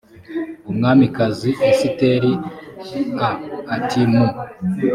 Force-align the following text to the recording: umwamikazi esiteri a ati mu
umwamikazi 0.69 1.49
esiteri 1.71 2.31
a 3.27 3.29
ati 3.75 4.01
mu 4.11 4.25